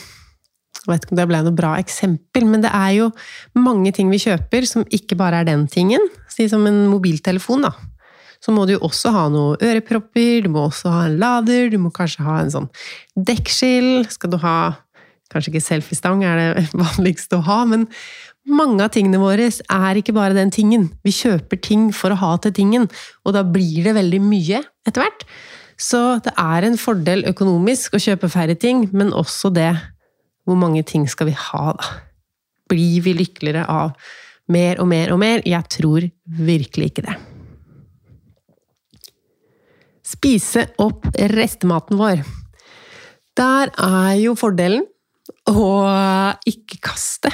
[0.79, 3.11] Jeg vet ikke om det ble noe bra eksempel, men det er jo
[3.55, 6.01] mange ting vi kjøper som ikke bare er den tingen.
[6.33, 7.71] Si som en mobiltelefon, da.
[8.43, 11.77] Så må du jo også ha noen ørepropper, du må også ha en lader, du
[11.79, 12.69] må kanskje ha en sånn
[13.15, 14.03] dekkskill.
[14.11, 14.57] Skal du ha
[15.33, 17.87] Kanskje ikke selfiestang er det vanligste å ha, men
[18.45, 20.91] mange av tingene våre er ikke bare den tingen.
[21.01, 22.85] Vi kjøper ting for å ha til tingen,
[23.25, 25.25] og da blir det veldig mye etter hvert.
[25.79, 29.71] Så det er en fordel økonomisk å kjøpe færre ting, men også det
[30.45, 31.93] hvor mange ting skal vi ha, da?
[32.69, 33.97] Blir vi lykkeligere av
[34.53, 35.43] mer og mer og mer?
[35.47, 36.05] Jeg tror
[36.45, 37.17] virkelig ikke det.
[40.13, 42.23] Spise opp restematen vår.
[43.37, 44.85] Der er jo fordelen
[45.49, 45.69] å
[46.49, 47.31] ikke kaste.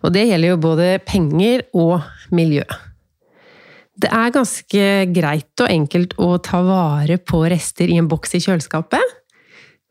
[0.00, 2.00] Og det gjelder jo både penger og
[2.32, 2.64] miljø.
[4.00, 8.40] Det er ganske greit og enkelt å ta vare på rester i en boks i
[8.46, 9.16] kjøleskapet.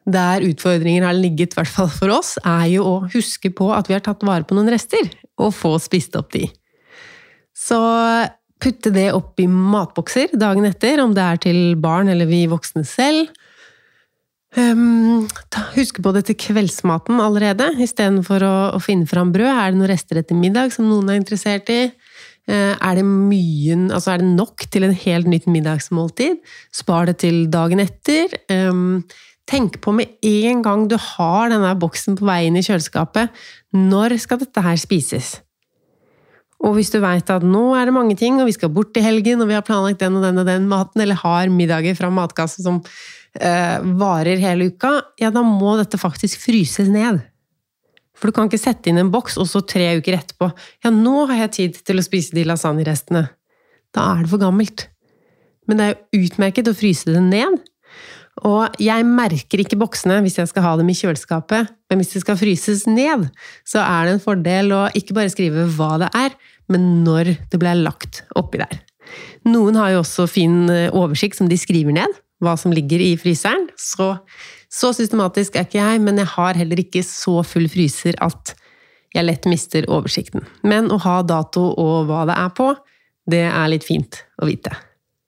[0.09, 3.89] Der utfordringen har ligget, i hvert fall for oss, er jo å huske på at
[3.89, 6.47] vi har tatt vare på noen rester, og få spist opp de.
[7.53, 7.77] Så
[8.59, 12.83] putte det opp i matbokser dagen etter, om det er til barn eller vi voksne
[12.87, 13.29] selv.
[14.57, 15.27] Um,
[15.75, 19.49] huske på det til kveldsmaten allerede, istedenfor å, å finne fram brød.
[19.51, 21.83] Er det noen rester etter middag som noen er interessert i?
[22.49, 26.39] Uh, er det mye, altså er det nok til en helt nytt middagsmåltid?
[26.73, 28.33] Spar det til dagen etter.
[28.49, 29.03] Um,
[29.49, 33.29] tenk på med en gang du har denne boksen på vei inn i kjøleskapet,
[33.77, 35.37] når skal dette her spises?
[36.59, 39.03] Og hvis du veit at nå er det mange ting, og vi skal bort i
[39.03, 42.11] helgen, og vi har planlagt den og den og den maten, eller har middager fra
[42.11, 42.81] matkasse som
[43.39, 47.21] eh, varer hele uka, ja, da må dette faktisk fryses ned.
[48.19, 50.51] For du kan ikke sette inn en boks, og så tre uker etterpå
[50.83, 53.29] Ja, nå har jeg tid til å spise de lasagnerestene.
[53.95, 54.89] Da er det for gammelt.
[55.69, 57.61] Men det er jo utmerket å fryse det ned.
[58.47, 62.21] Og jeg merker ikke boksene hvis jeg skal ha dem i kjøleskapet, men hvis det
[62.23, 63.27] skal fryses ned,
[63.67, 66.35] så er det en fordel å ikke bare skrive hva det er,
[66.71, 68.79] men når det ble lagt oppi der.
[69.49, 73.13] Noen har jo også fin eh, oversikt som de skriver ned, hva som ligger i
[73.19, 73.67] fryseren.
[73.79, 74.11] Så,
[74.71, 78.53] så systematisk er ikke jeg, men jeg har heller ikke så full fryser at
[79.15, 80.45] jeg lett mister oversikten.
[80.61, 82.69] Men å ha dato og hva det er på,
[83.29, 84.73] det er litt fint å vite.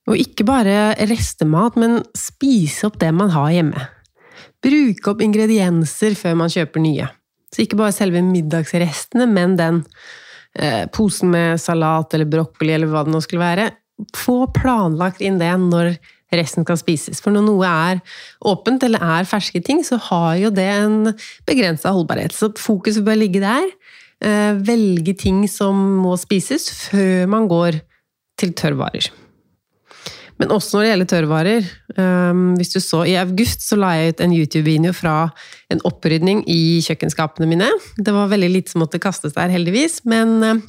[0.09, 3.87] Og ikke bare restemat, men spise opp det man har hjemme.
[4.61, 7.09] Bruke opp ingredienser før man kjøper nye.
[7.51, 9.81] Så ikke bare selve middagsrestene, men den
[10.91, 13.69] posen med salat eller brokkoli eller hva det nå skulle være.
[14.17, 15.93] Få planlagt inn det når
[16.35, 17.21] resten skal spises.
[17.23, 18.01] For når noe er
[18.47, 21.13] åpent eller er ferske ting, så har jo det en
[21.47, 22.35] begrensa holdbarhet.
[22.35, 23.67] Så fokuset bør ligge der.
[24.21, 27.81] Eh, velge ting som må spises før man går
[28.41, 29.09] til tørrvarer.
[30.41, 31.65] Men også når det gjelder tørrvarer.
[31.99, 35.15] Um, hvis du så, I august så la jeg ut en YouTube-video fra
[35.69, 37.69] en opprydning i kjøkkenskapene mine.
[38.01, 39.99] Det var veldig lite som måtte kastes der, heldigvis.
[40.09, 40.61] Men uh,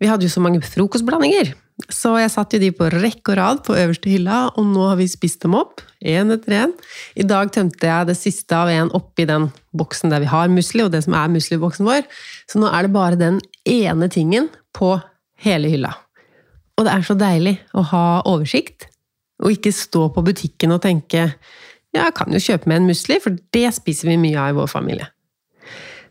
[0.00, 1.52] vi hadde jo så mange frokostblandinger.
[1.92, 4.98] Så jeg satte jo de på rekke og rad på øverste hylla, og nå har
[4.98, 5.84] vi spist dem opp.
[6.00, 6.74] Én etter én.
[7.14, 10.82] I dag tømte jeg det siste av en oppi den boksen der vi har musli,
[10.86, 12.08] og det som er musliboksen vår.
[12.50, 14.96] Så nå er det bare den ene tingen på
[15.44, 15.94] hele hylla.
[16.78, 18.86] Og det er så deilig å ha oversikt,
[19.42, 21.28] og ikke stå på butikken og tenke
[21.94, 24.56] ja, jeg kan jo kjøpe meg en musli, for det spiser vi mye av i
[24.58, 25.06] vår familie.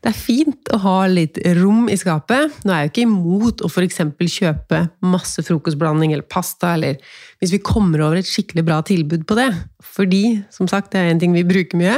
[0.02, 2.54] Det er fint å ha litt rom i skapet.
[2.66, 4.02] Nå er jeg jo ikke imot å f.eks.
[4.34, 7.00] kjøpe masse frokostblanding eller pasta, eller
[7.42, 9.50] hvis vi kommer over et skikkelig bra tilbud på det.
[9.84, 11.98] Fordi, som sagt, det er en ting vi bruker mye.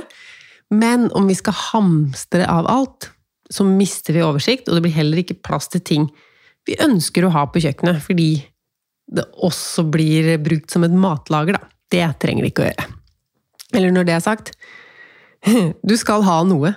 [0.73, 3.11] Men om vi skal hamstre av alt,
[3.49, 6.09] så mister vi oversikt, og det blir heller ikke plass til ting
[6.67, 8.31] vi ønsker å ha på kjøkkenet, fordi
[9.09, 11.69] det også blir brukt som et matlager, da.
[11.89, 12.87] Det trenger det ikke å gjøre.
[13.77, 14.51] Eller når det er sagt
[15.89, 16.73] Du skal ha noe.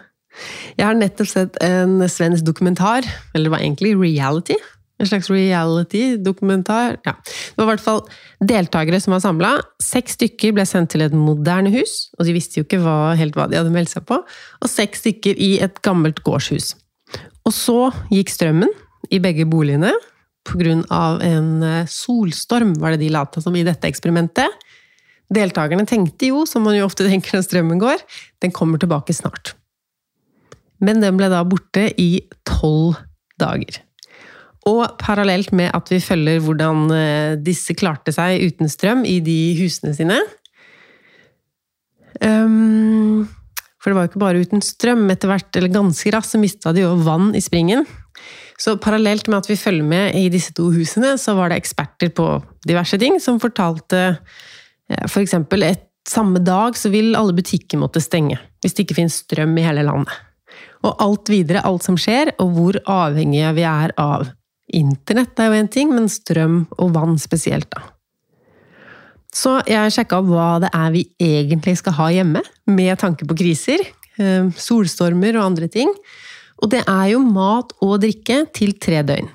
[0.79, 4.57] Jeg har nettopp sett en svensk dokumentar, eller det var egentlig reality.
[5.03, 6.97] En slags reality-dokumentar.
[7.05, 7.17] Ja.
[7.27, 8.01] Det var i hvert fall
[8.41, 9.51] deltakere som var samla.
[9.83, 13.37] Seks stykker ble sendt til et moderne hus, og de visste jo ikke hva, helt
[13.37, 14.23] hva de hadde meldt seg på.
[14.23, 16.73] Og seks stykker i et gammelt gårdshus.
[17.43, 17.79] Og så
[18.15, 18.71] gikk strømmen
[19.13, 19.91] i begge boligene,
[20.49, 21.19] pga.
[21.23, 24.49] en eh, solstorm, var det de lata som i dette eksperimentet.
[25.33, 28.03] Deltakerne tenkte jo, som man jo ofte tenker når strømmen går,
[28.43, 29.55] den kommer tilbake snart.
[30.83, 32.99] Men den ble da borte i tolv
[33.41, 33.81] dager.
[34.71, 39.39] Og parallelt med at vi følger hvordan eh, disse klarte seg uten strøm i de
[39.59, 40.21] husene sine
[42.23, 43.25] um,
[43.83, 45.09] For det var jo ikke bare uten strøm.
[45.11, 47.83] Etter hvert, eller ganske raskt, så mista de jo vann i springen.
[48.61, 52.13] Så parallelt med at vi følger med i disse to husene, så var det eksperter
[52.15, 52.27] på
[52.69, 54.19] diverse ting som fortalte
[55.09, 55.35] f.eks.
[55.49, 59.57] For et samme dag så vil alle butikker måtte stenge hvis det ikke finnes strøm
[59.59, 60.13] i hele landet.
[60.87, 64.29] Og alt videre, alt som skjer, og hvor avhengige vi er av
[64.73, 67.83] internett, er jo én ting, men strøm og vann spesielt, da.
[69.33, 73.81] Så jeg sjekka hva det er vi egentlig skal ha hjemme, med tanke på kriser,
[74.21, 75.91] eh, solstormer og andre ting.
[76.63, 79.29] Og det er jo mat og drikke til tre døgn.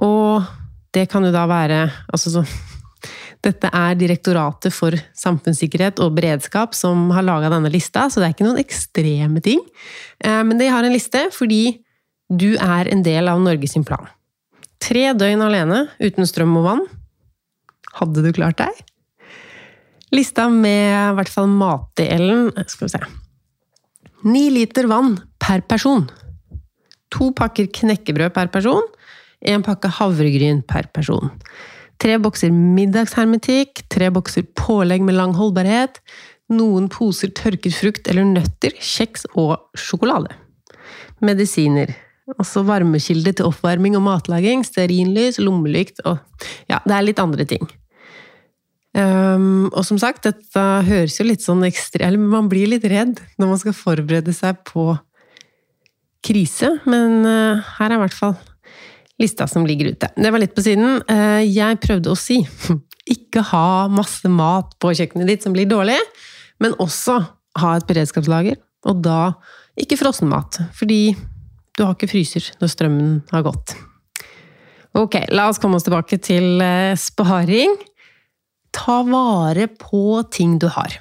[0.00, 0.46] Og
[0.92, 2.44] det kan jo da være altså så,
[3.44, 8.36] Dette er Direktoratet for samfunnssikkerhet og beredskap som har laga denne lista, så det er
[8.36, 9.60] ikke noen ekstreme ting.
[10.22, 11.82] Eh, men de har en liste fordi
[12.32, 14.06] du er en del av Norges plan.
[14.82, 16.86] Tre døgn alene uten strøm og vann
[17.98, 18.78] hadde du klart deg?
[20.14, 23.21] Lista med i hvert fall matdelen Skal vi se
[24.22, 26.04] Ni liter vann per person.
[27.12, 28.84] To pakker knekkebrød per person.
[29.42, 31.32] En pakke havregryn per person.
[31.98, 33.82] Tre bokser middagshermetikk.
[33.90, 35.98] Tre bokser pålegg med lang holdbarhet.
[36.52, 40.34] Noen poser tørket frukt eller nøtter, kjeks og sjokolade.
[41.24, 41.90] Medisiner.
[42.38, 46.20] Altså varmekilde til oppvarming og matlaging, stearinlys, lommelykt og
[46.70, 47.66] Ja, det er litt andre ting.
[48.92, 53.48] Um, og som sagt, dette høres jo litt sånn ekstremt man blir litt redd når
[53.48, 54.90] man skal forberede seg på
[56.22, 58.34] krise, men uh, her er i hvert fall
[59.22, 60.10] lista som ligger ute.
[60.12, 61.00] Det var litt på siden.
[61.08, 62.42] Uh, jeg prøvde å si
[63.16, 65.96] ikke ha masse mat på kjøkkenet ditt som blir dårlig,
[66.62, 67.16] men også
[67.62, 68.60] ha et beredskapslager.
[68.88, 69.32] Og da
[69.78, 71.14] ikke frossenmat, fordi
[71.78, 73.72] du har ikke fryser når strømmen har gått.
[74.98, 77.72] Ok, la oss komme oss tilbake til uh, sparing
[78.72, 80.96] ta vare på ting du har.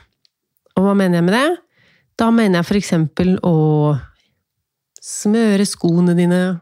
[0.78, 1.50] Og hva mener jeg med det?
[2.20, 3.56] Da mener jeg for eksempel å
[5.02, 6.62] smøre skoene dine,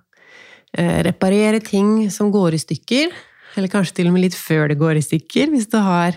[0.78, 3.12] eh, reparere ting som går i stykker,
[3.58, 6.15] eller kanskje til og med litt før det går i stykker, hvis du har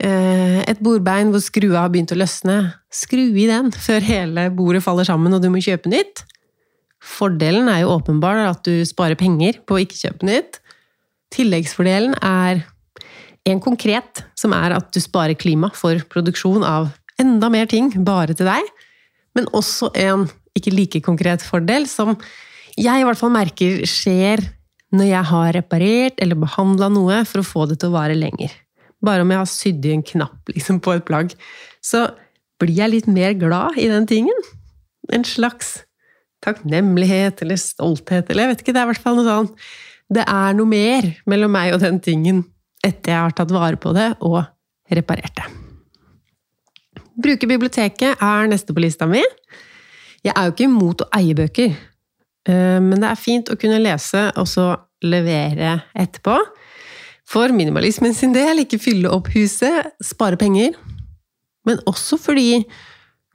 [0.00, 2.74] eh, et bordbein hvor skrua har begynt å løsne.
[2.90, 6.24] Skru i den før hele bordet faller sammen og du må kjøpe nytt.
[7.02, 10.60] Fordelen er jo åpenbar at du sparer penger på å ikke kjøpe nytt.
[11.34, 12.64] Tilleggsfordelen er
[13.48, 18.36] en konkret, som er at du sparer klima for produksjon av enda mer ting bare
[18.36, 18.68] til deg.
[19.36, 20.26] Men også en
[20.58, 22.16] ikke like konkret fordel, som
[22.78, 24.42] jeg i hvert fall merker skjer
[24.94, 28.52] når jeg har reparert eller behandla noe for å få det til å vare lenger.
[29.04, 31.34] Bare om jeg har sydd i en knapp liksom, på et plagg,
[31.84, 32.08] så
[32.58, 34.46] blir jeg litt mer glad i den tingen.
[35.14, 35.82] En slags
[36.44, 39.48] takknemlighet eller stolthet, eller jeg vet ikke, det er i hvert fall noe sånn
[40.08, 42.44] Det er noe mer mellom meg og den tingen
[42.84, 44.42] etter jeg har tatt vare på det og
[44.94, 45.48] reparert det.
[47.18, 49.22] Bruke biblioteket er neste på lista mi.
[50.22, 51.74] Jeg er jo ikke imot å eie bøker,
[52.48, 54.70] eh, men det er fint å kunne lese og så
[55.02, 56.38] levere etterpå.
[57.28, 60.78] For minimalismen sin del, ikke fylle opp huset, spare penger.
[61.68, 62.62] Men også fordi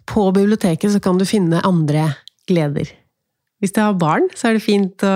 [0.09, 2.09] på biblioteket så kan du finne andre
[2.49, 2.89] gleder.
[3.61, 5.15] Hvis du har barn, så er det fint å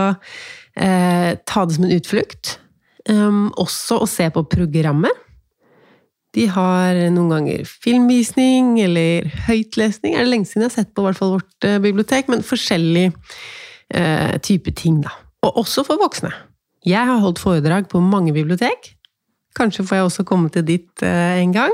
[0.78, 2.58] eh, ta det som en utflukt
[3.12, 5.24] um, også å se på programmet.
[6.36, 10.14] De har noen ganger filmvisning eller høytlesning.
[10.14, 13.10] Er det lenge siden jeg har sett på hvert fall vårt uh, bibliotek, men forskjellig
[13.14, 15.16] uh, type ting, da.
[15.48, 16.34] Og også for voksne.
[16.88, 18.94] Jeg har holdt foredrag på mange bibliotek.
[19.58, 21.74] Kanskje får jeg også komme til ditt uh, en gang.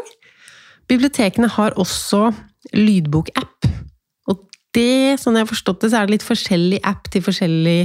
[0.88, 2.30] Bibliotekene har også
[2.78, 3.68] lydbokapp.
[4.32, 7.80] Og det, sånn jeg har forstått det, så er det litt forskjellig app til forskjellig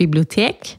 [0.00, 0.74] bibliotek.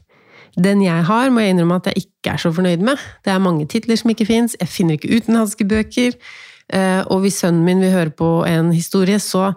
[0.60, 3.00] Den jeg har, må jeg innrømme at jeg ikke er så fornøyd med.
[3.24, 6.16] Det er mange titler som ikke fins, jeg finner ikke utenlandske bøker.
[6.72, 9.52] Eh, og hvis sønnen min vil høre på en historie, så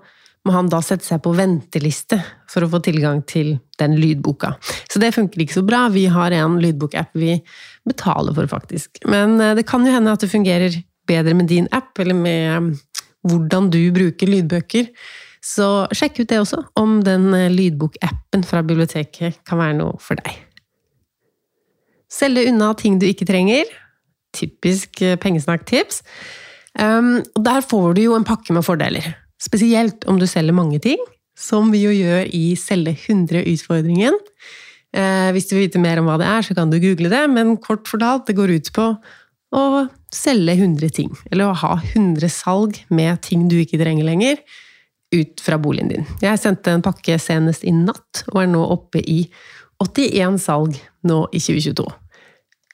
[0.45, 2.19] må han da sette seg på venteliste
[2.51, 4.53] for å få tilgang til den lydboka.
[4.91, 5.87] Så det funker ikke så bra.
[5.93, 7.39] Vi har en lydbokapp vi
[7.87, 9.01] betaler for, faktisk.
[9.09, 10.79] Men eh, det kan jo hende at det fungerer
[11.09, 14.91] bedre med din app, eller med eh, hvordan du bruker lydbøker.
[15.45, 20.44] Så sjekk ut det også, om den lydbokappen fra biblioteket kan være noe for deg.
[22.11, 23.69] Selge unna ting du ikke trenger.
[24.35, 26.01] Typisk eh, pengesnakktips.
[26.75, 29.13] Um, og der får du jo en pakke med fordeler.
[29.41, 30.99] Spesielt om du selger mange ting,
[31.35, 34.17] som vi jo gjør i Selge 100-utfordringen.
[34.95, 37.23] Uh, hvis du vil vite mer om hva det er, så kan du google det,
[37.31, 38.89] men kort fortalt, det går ut på
[39.55, 39.65] å
[40.15, 41.11] selge 100 ting.
[41.31, 44.39] Eller å ha 100 salg med ting du ikke trenger lenger,
[45.15, 46.07] ut fra boligen din.
[46.23, 49.21] Jeg sendte en pakke senest i natt, og er nå oppe i
[49.83, 51.85] 81 salg nå i 2022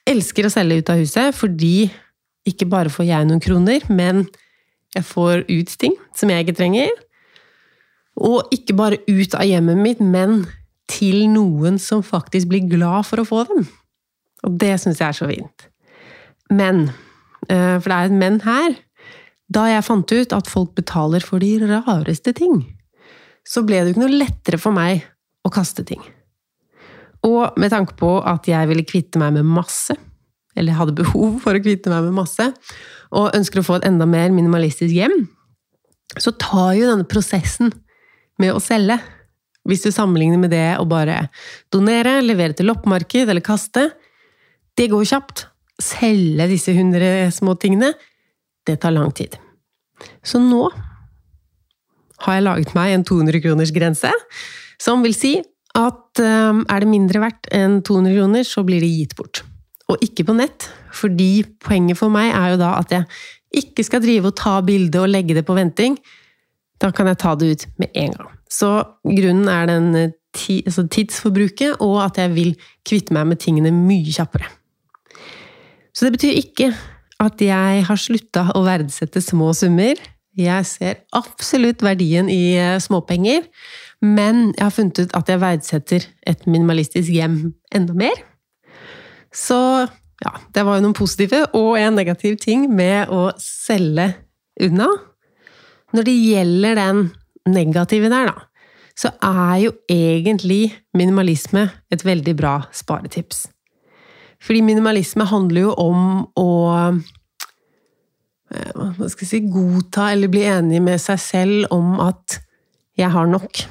[0.08, 1.90] elsker å selge ut av huset fordi
[2.48, 4.24] ikke bare får jeg noen kroner, men
[4.96, 6.90] jeg får ut ting som jeg ikke trenger.
[8.18, 10.42] Og ikke bare ut av hjemmet mitt, men
[10.90, 13.68] til noen som faktisk blir glad for å få dem.
[14.42, 15.68] Og det syns jeg er så fint.
[16.50, 16.88] Men
[17.46, 18.74] eh, for det er et men her.
[19.52, 22.64] Da jeg fant ut at folk betaler for de rareste ting,
[23.46, 25.06] så ble det jo ikke noe lettere for meg
[25.46, 26.02] å kaste ting.
[27.26, 29.94] Og med tanke på at jeg ville kvitte meg med masse,
[30.58, 32.48] eller hadde behov for å kvitte meg med masse,
[33.12, 35.14] og ønsker å få et enda mer minimalistisk hjem,
[36.20, 37.72] så tar jo denne prosessen
[38.40, 38.98] med å selge
[39.68, 41.28] hvis du sammenligner med det å bare
[41.72, 43.90] donere, levere til loppemarked eller kaste,
[44.78, 45.46] det går kjapt.
[45.82, 47.92] Selge disse hundre små tingene,
[48.66, 49.36] det tar lang tid.
[50.26, 50.66] Så nå
[52.22, 54.10] har jeg laget meg en 200 kroners grense,
[54.82, 55.36] som vil si
[55.78, 59.42] at um, er det mindre verdt enn 200 kroner, så blir det gitt bort.
[59.92, 63.08] Og ikke på nett, fordi poenget for meg er jo da at jeg
[63.62, 65.98] ikke skal drive og ta bilde og legge det på venting.
[66.80, 68.30] Da kan jeg ta det ut med en gang.
[68.52, 68.70] Så
[69.04, 70.14] grunnen er den eh,
[70.66, 72.54] altså tidsforbruket, og at jeg vil
[72.88, 74.48] kvitte meg med tingene mye kjappere.
[75.92, 76.72] Så det betyr ikke
[77.22, 80.00] at jeg har slutta å verdsette små summer.
[80.36, 83.44] Jeg ser absolutt verdien i eh, småpenger,
[84.02, 87.38] men jeg har funnet ut at jeg verdsetter et minimalistisk hjem
[87.74, 88.18] enda mer.
[89.32, 89.58] Så
[90.22, 94.10] ja, det var jo noen positive og en negativ ting med å selge
[94.62, 94.88] unna.
[95.92, 97.02] Når det gjelder den
[97.52, 98.46] negative der, da,
[98.98, 103.46] så er jo egentlig minimalisme et veldig bra sparetips.
[104.42, 106.00] Fordi minimalisme handler jo om
[106.38, 106.48] å
[108.50, 112.40] eh, hva skal jeg si, godta eller bli enig med seg selv om at
[112.98, 113.62] jeg har nok.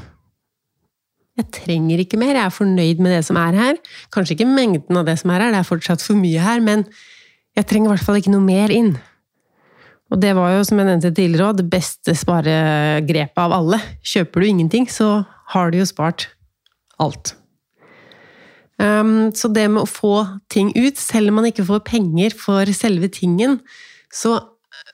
[1.40, 3.80] Jeg trenger ikke mer, jeg er fornøyd med det som er her.
[4.14, 6.84] Kanskje ikke mengden av det som er her, det er fortsatt for mye her, men
[7.58, 8.94] jeg trenger i hvert fall ikke noe mer inn.
[10.12, 13.80] Og det var jo, som jeg nevnte tidligere det beste sparegrepet av alle.
[14.04, 15.22] Kjøper du ingenting, så
[15.54, 16.28] har du jo spart
[17.02, 17.38] alt.
[18.82, 20.16] Um, så det med å få
[20.52, 23.60] ting ut, selv om man ikke får penger for selve tingen,
[24.12, 24.36] så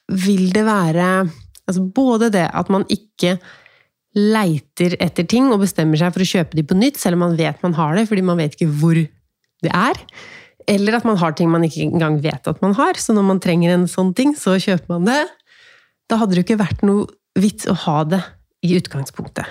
[0.07, 1.27] vil det være
[1.67, 3.33] altså Både det at man ikke
[4.17, 7.37] leiter etter ting og bestemmer seg for å kjøpe de på nytt, selv om man
[7.37, 10.01] vet man har det, fordi man vet ikke hvor det er.
[10.67, 12.99] Eller at man har ting man ikke engang vet at man har.
[12.99, 15.21] Så når man trenger en sånn ting, så kjøper man det.
[16.11, 17.07] Da hadde det jo ikke vært noe
[17.39, 18.19] vits å ha det
[18.65, 19.47] i utgangspunktet.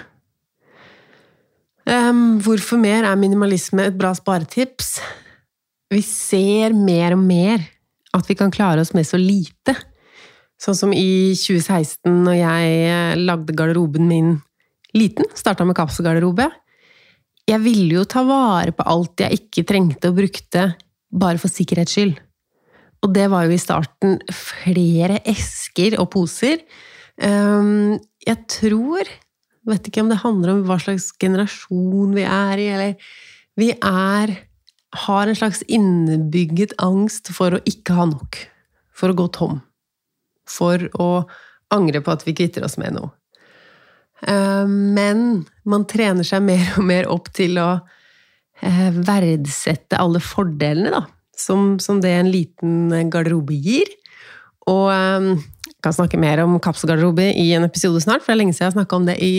[1.87, 4.97] Um, hvorfor mer er minimalisme et bra sparetips?
[5.95, 7.63] Vi ser mer og mer
[8.17, 9.77] at vi kan klare oss med så lite.
[10.61, 14.31] Sånn som i 2016, når jeg eh, lagde garderoben min
[14.99, 15.29] liten.
[15.37, 16.49] Starta med kapselgarderobe.
[17.47, 20.71] Jeg ville jo ta vare på alt jeg ikke trengte og brukte
[21.15, 22.17] bare for sikkerhets skyld.
[23.05, 26.65] Og det var jo i starten flere esker og poser.
[27.23, 29.15] Ehm, jeg tror
[29.67, 33.09] Vet ikke om det handler om hva slags generasjon vi er i, eller
[33.59, 34.31] Vi er
[34.95, 38.39] har en slags innebygget angst for å ikke ha nok.
[38.95, 39.59] For å gå tom.
[40.47, 41.27] For å
[41.75, 43.11] angre på at vi kvitter oss med noe.
[44.25, 47.71] Ehm, men man trener seg mer og mer opp til å
[48.65, 51.03] Eh, verdsette alle fordelene da,
[51.37, 53.91] som, som, det en liten garderobe gir.
[54.67, 55.45] Og jeg eh,
[55.85, 58.73] kan snakke mer om kapselgarderobe i en episode snart, for det er lenge siden jeg
[58.73, 59.35] har snakka om det i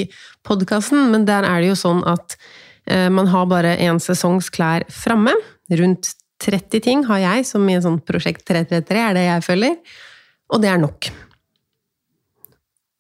[0.46, 1.10] podkasten.
[1.14, 2.38] Men der er det jo sånn at
[2.86, 5.34] eh, man har bare én sesongs klær framme.
[5.82, 6.14] Rundt
[6.46, 9.98] 30 ting har jeg, som i en sånn prosjekt 333 er det jeg følger.
[10.54, 11.10] Og det er nok.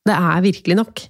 [0.08, 1.06] Det er virkelig nok.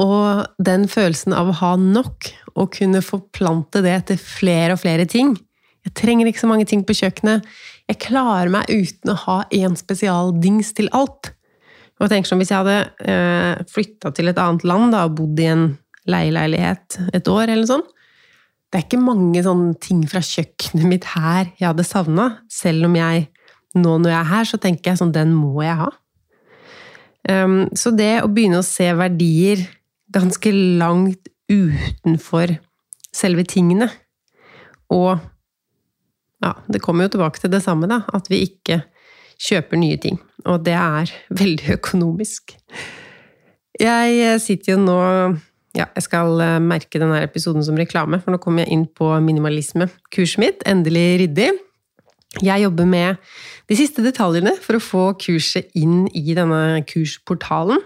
[0.00, 5.08] Og den følelsen av å ha nok, og kunne forplante det til flere og flere
[5.10, 5.32] ting
[5.84, 7.44] Jeg trenger ikke så mange ting på kjøkkenet.
[7.90, 11.34] Jeg klarer meg uten å ha én spesialdings til alt.
[11.98, 15.18] Og jeg tenker sånn, Hvis jeg hadde eh, flytta til et annet land da, og
[15.18, 15.66] bodd i en
[16.08, 17.84] leieleilighet et år, eller sånn,
[18.72, 22.30] det er ikke mange sånne ting fra kjøkkenet mitt her jeg hadde savna.
[22.50, 23.28] Selv om jeg
[23.76, 25.92] nå når jeg er her, så tenker jeg sånn Den må jeg ha.
[27.28, 29.62] Um, så det å begynne å se verdier
[30.14, 32.56] ganske langt utenfor
[33.14, 33.90] selve tingene.
[34.94, 35.18] Og
[36.44, 38.02] ja, det kommer jo tilbake til det samme, da.
[38.14, 38.82] At vi ikke
[39.40, 40.20] kjøper nye ting.
[40.44, 41.10] Og det er
[41.42, 42.56] veldig økonomisk.
[43.80, 45.00] Jeg sitter jo nå
[45.74, 49.08] ja, jeg skal eh, merke denne episoden som reklame, for nå kommer jeg inn på
[49.24, 49.88] minimalisme.
[50.14, 51.48] Kurset mitt, endelig ryddig.
[52.42, 53.18] Jeg jobber med
[53.70, 57.80] de siste detaljene for å få kurset inn i denne kursportalen.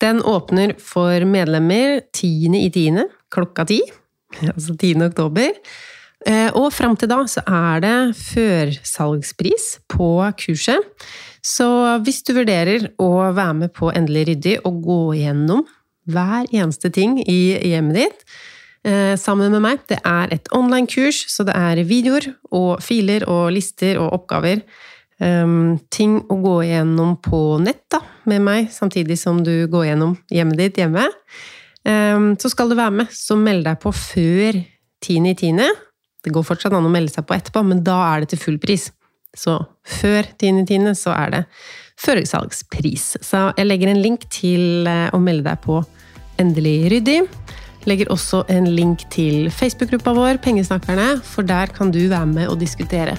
[0.00, 3.02] Den åpner for medlemmer 10.10.
[3.32, 3.80] klokka 10,
[4.54, 5.08] altså 10.
[5.10, 5.56] oktober.
[6.28, 11.08] Eh, og fram til da så er det førsalgspris på kurset.
[11.40, 11.66] Så
[12.04, 15.64] hvis du vurderer å være med på Endelig ryddig og gå gjennom
[16.10, 18.24] hver eneste ting i hjemmet ditt
[18.84, 23.52] eh, sammen med meg Det er et online-kurs, så det er videoer og filer og
[23.56, 24.60] lister og oppgaver
[25.20, 28.00] ting å gå igjennom på nett da,
[28.30, 31.04] med meg, samtidig som du går gjennom hjemmet ditt hjemme.
[31.84, 34.60] Um, så skal du være med, så meld deg på før
[35.04, 35.60] 10.10.
[36.24, 38.58] Det går fortsatt an å melde seg på etterpå, men da er det til full
[38.60, 38.90] pris.
[39.36, 39.56] Så
[39.86, 40.90] før 10.10.
[40.98, 41.42] så er det
[42.00, 43.06] førsalgspris.
[43.24, 45.80] Så jeg legger en link til eh, å melde deg på
[46.40, 47.18] Endelig ryddig.
[47.88, 52.56] Legger også en link til Facebook-gruppa vår, Pengesnakkerne, for der kan du være med og
[52.62, 53.18] diskutere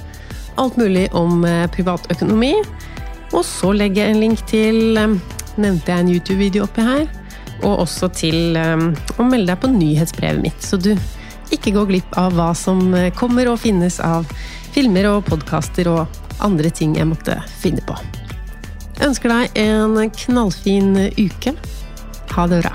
[0.60, 2.54] alt mulig om eh, privatøkonomi.
[3.32, 5.20] Og så legger jeg en link til eh,
[5.62, 7.02] Nevnte jeg en YouTube-video oppi her?
[7.62, 10.95] Og også til å melde deg på nyhetsbrevet mitt, så du
[11.54, 12.80] ikke går glipp av hva som
[13.20, 14.26] kommer og finnes av
[14.72, 17.99] filmer og podkaster og andre ting jeg måtte finne på.
[18.95, 21.54] Jeg ønsker deg en knallfin uke.
[22.32, 22.74] Ha det bra.